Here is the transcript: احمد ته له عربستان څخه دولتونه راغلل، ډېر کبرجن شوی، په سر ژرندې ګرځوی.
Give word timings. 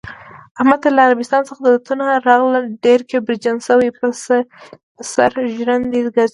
احمد 0.59 0.79
ته 0.83 0.89
له 0.95 1.01
عربستان 1.07 1.41
څخه 1.49 1.61
دولتونه 1.61 2.05
راغلل، 2.27 2.65
ډېر 2.85 2.99
کبرجن 3.11 3.57
شوی، 3.67 3.89
په 3.97 4.05
سر 5.13 5.31
ژرندې 5.55 5.99
ګرځوی. 6.15 6.27